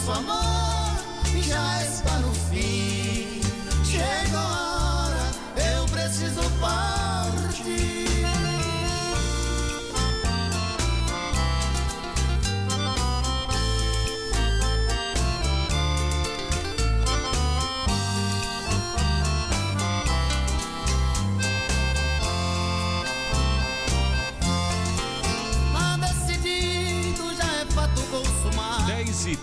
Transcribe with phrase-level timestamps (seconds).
[0.00, 2.89] nosso amor já está no fim.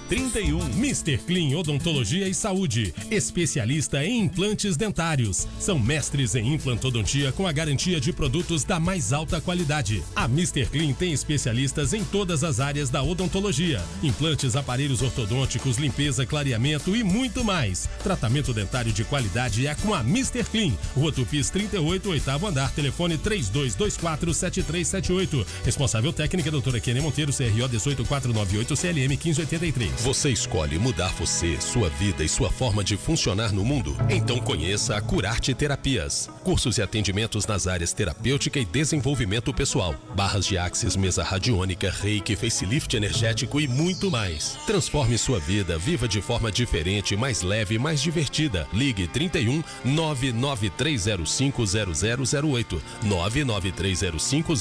[0.08, 0.60] 31.
[0.78, 1.18] Mr.
[1.18, 2.94] Clean Odontologia e Saúde.
[3.12, 5.48] Especialista em implantes dentários.
[5.60, 10.02] São mestres em implantodontia com a garantia de produtos da mais alta qualidade.
[10.16, 10.66] A Mr.
[10.68, 17.04] Clean tem especialistas em todas as áreas da odontologia: implantes, aparelhos ortodônticos, limpeza, clareamento e
[17.04, 17.90] muito mais.
[18.02, 20.44] Tratamento dentário de qualidade é com a Mr.
[20.46, 20.72] Clean.
[20.96, 22.72] Rua Tupis 38, oitavo andar.
[22.72, 25.46] Telefone 3224 7378.
[25.66, 29.97] Responsável técnica doutora Kenny Monteiro, CRO 18498 CLM 1583.
[30.02, 33.98] Você escolhe mudar você, sua vida e sua forma de funcionar no mundo?
[34.10, 36.30] Então conheça a Curarte Terapias.
[36.44, 39.96] Cursos e atendimentos nas áreas terapêutica e desenvolvimento pessoal.
[40.16, 44.56] Barras de axis, mesa radiônica, reiki, facelift energético e muito mais.
[44.68, 48.68] Transforme sua vida, viva de forma diferente, mais leve mais divertida.
[48.72, 54.54] Ligue 31 99305 0008 99305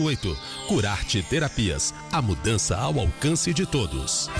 [0.00, 0.38] 0008.
[0.68, 1.92] Curarte Terapias.
[2.10, 4.30] A mudança ao alcance de todos.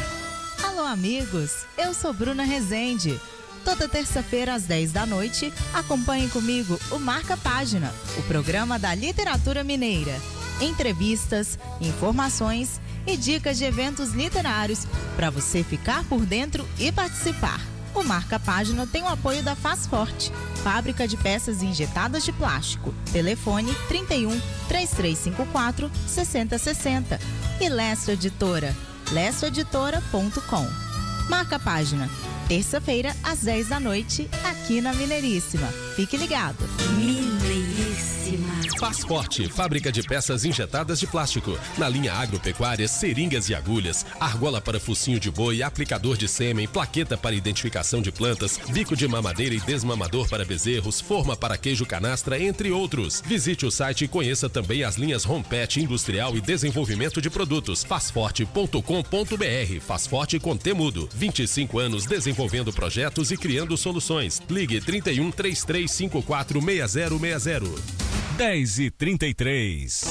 [0.76, 1.64] Alô, amigos!
[1.78, 3.20] Eu sou Bruna Rezende.
[3.64, 9.62] Toda terça-feira às 10 da noite, acompanhe comigo o Marca Página, o programa da literatura
[9.62, 10.20] mineira.
[10.60, 14.84] Entrevistas, informações e dicas de eventos literários
[15.14, 17.60] para você ficar por dentro e participar.
[17.94, 20.32] O Marca Página tem o apoio da Faz Forte,
[20.64, 22.92] fábrica de peças injetadas de plástico.
[23.12, 24.28] Telefone 31
[24.66, 27.20] 3354 6060
[27.60, 28.74] e Lesto Editora
[29.12, 30.68] lestoeditora.com.
[31.28, 32.08] Marca a página.
[32.48, 35.66] Terça-feira, às 10 da noite, aqui na Mineiríssima.
[35.96, 36.58] Fique ligado.
[38.84, 38.94] Mineiríssima.
[38.94, 41.58] Faz Forte, fábrica de peças injetadas de plástico.
[41.78, 47.16] Na linha agropecuária, seringas e agulhas, argola para focinho de boi, aplicador de sêmen, plaqueta
[47.16, 52.38] para identificação de plantas, bico de mamadeira e desmamador para bezerros, forma para queijo canastra,
[52.40, 53.22] entre outros.
[53.24, 57.84] Visite o site e conheça também as linhas Rompet Industrial e Desenvolvimento de Produtos.
[57.84, 59.80] Fazforte.com.br.
[59.80, 61.08] Faz Forte com Temudo.
[61.14, 64.42] 25 anos desenvolvendo projetos e criando soluções.
[64.48, 68.03] Ligue 31 3354 6060.
[68.36, 70.04] 10 e 33.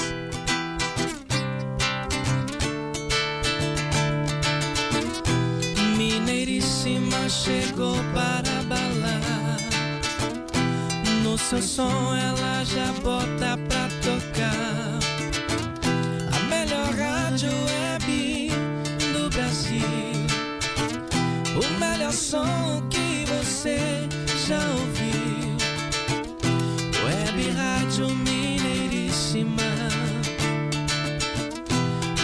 [5.97, 9.57] Mineiríssima chegou para balar.
[11.21, 13.82] No seu som ela já bota pra
[27.93, 29.69] Rádio Mineiríssima.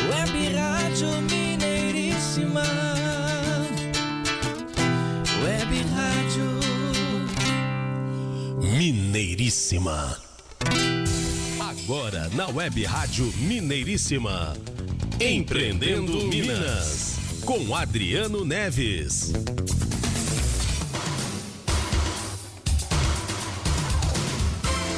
[0.10, 2.64] Web Rádio Mineiríssima.
[5.44, 6.50] Web Rádio.
[8.76, 10.18] Mineiríssima.
[11.60, 14.58] Agora na Web Rádio Mineiríssima.
[15.20, 17.20] Empreendendo Minas.
[17.46, 19.34] Com Adriano Neves.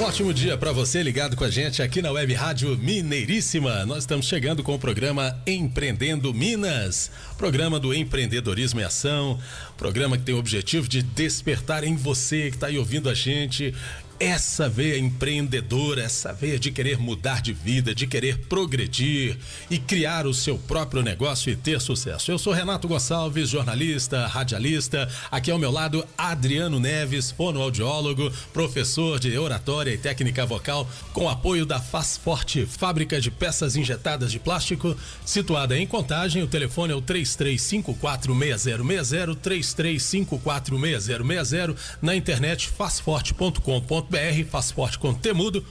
[0.02, 3.86] Ótimo dia para você ligado com a gente aqui na Web Rádio Mineiríssima.
[3.86, 9.40] Nós estamos chegando com o programa Empreendendo Minas, programa do empreendedorismo em ação,
[9.78, 13.76] programa que tem o objetivo de despertar em você que está aí ouvindo a gente
[14.22, 19.36] essa veia empreendedora, essa veia de querer mudar de vida, de querer progredir
[19.68, 22.30] e criar o seu próprio negócio e ter sucesso.
[22.30, 25.10] Eu sou Renato Gonçalves, jornalista, radialista.
[25.32, 31.66] Aqui ao meu lado, Adriano Neves, fonoaudiólogo, professor de oratória e técnica vocal, com apoio
[31.66, 34.96] da Faz Forte, fábrica de peças injetadas de plástico,
[35.26, 36.44] situada em Contagem.
[36.44, 45.66] O telefone é o 33546060, 33546060, na internet fazforte.com.br BR, Faz Forte com Temudo.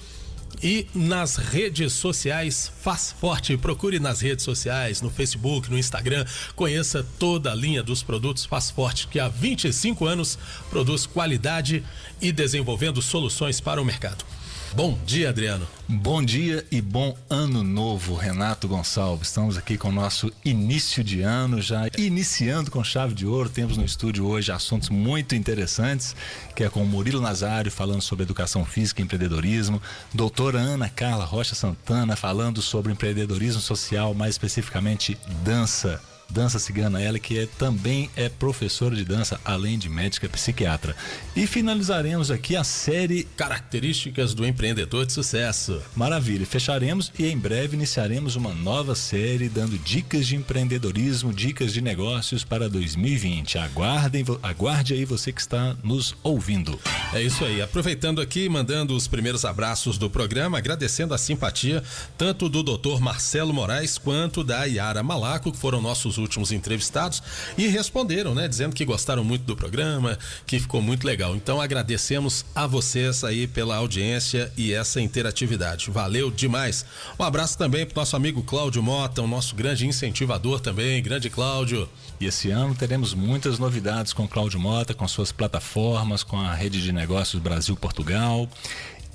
[0.63, 3.57] E nas redes sociais, Faz Forte.
[3.57, 6.25] Procure nas redes sociais, no Facebook, no Instagram.
[6.57, 10.39] Conheça toda a linha dos produtos Faz Forte, que há 25 anos
[10.71, 11.85] produz qualidade
[12.21, 14.25] e desenvolvendo soluções para o mercado.
[14.73, 15.67] Bom dia, Adriano.
[15.89, 19.27] Bom dia e bom ano novo, Renato Gonçalves.
[19.27, 23.49] Estamos aqui com o nosso início de ano, já iniciando com chave de ouro.
[23.49, 26.15] Temos no estúdio hoje assuntos muito interessantes,
[26.55, 29.83] que é com o Murilo Nazário falando sobre educação física e empreendedorismo,
[30.15, 36.01] doutora Ana Carla Rocha Santana falando sobre empreendedorismo social, mais especificamente dança.
[36.31, 40.95] Dança cigana, ela que é, também é professora de dança, além de médica psiquiatra.
[41.35, 45.81] E finalizaremos aqui a série Características do empreendedor de sucesso.
[45.95, 51.81] Maravilha, fecharemos e em breve iniciaremos uma nova série dando dicas de empreendedorismo, dicas de
[51.81, 53.59] negócios para 2020.
[53.59, 56.79] Aguardem, aguarde aí você que está nos ouvindo.
[57.13, 57.61] É isso aí.
[57.61, 61.83] Aproveitando aqui, mandando os primeiros abraços do programa, agradecendo a simpatia
[62.17, 63.01] tanto do Dr.
[63.01, 67.23] Marcelo Moraes quanto da Yara Malaco, que foram nossos últimos entrevistados
[67.57, 71.35] e responderam, né, dizendo que gostaram muito do programa, que ficou muito legal.
[71.35, 75.91] Então agradecemos a vocês aí pela audiência e essa interatividade.
[75.91, 76.85] Valeu demais.
[77.19, 81.89] Um abraço também para nosso amigo Cláudio Mota, o nosso grande incentivador também, grande Cláudio.
[82.21, 86.83] E esse ano teremos muitas novidades com Cláudio Mota, com suas plataformas, com a rede
[86.83, 88.49] de negócios Brasil-Portugal.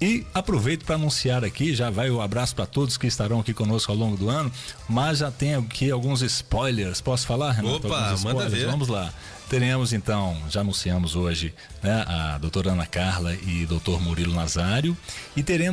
[0.02, 3.92] E aproveito para anunciar aqui, já vai o abraço para todos que estarão aqui conosco
[3.92, 4.52] ao longo do ano,
[4.90, 7.00] mas já tem aqui alguns spoilers.
[7.00, 7.88] Posso falar, Renato?
[7.88, 8.66] Opa, manda ver.
[8.66, 9.14] Vamos lá.
[9.50, 14.98] Teremos então, já anunciamos hoje, né, a doutora Ana Carla e doutor Murilo Nazário,
[15.36, 15.64] e teremos